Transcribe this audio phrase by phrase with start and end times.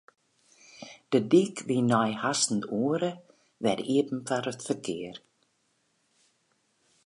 [1.11, 3.11] De dyk wie nei hast in oere
[3.63, 5.17] wer iepen foar it ferkear.